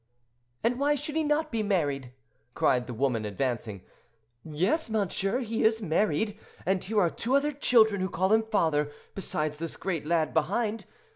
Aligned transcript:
"And 0.63 0.79
why 0.79 0.95
should 0.95 1.15
he 1.15 1.23
not 1.23 1.51
be 1.51 1.61
married?" 1.61 2.11
cried 2.55 2.87
the 2.87 2.93
woman 2.95 3.23
advancing. 3.23 3.83
"Yes, 4.43 4.89
monsieur, 4.89 5.41
he 5.41 5.63
is 5.63 5.79
married, 5.83 6.39
and 6.65 6.83
here 6.83 6.99
are 7.01 7.11
two 7.11 7.35
other 7.35 7.51
children 7.51 8.01
who 8.01 8.09
call 8.09 8.33
him 8.33 8.41
father, 8.41 8.91
besides 9.13 9.59
this 9.59 9.77
great 9.77 10.07
lad 10.07 10.33
behind. 10.33 10.85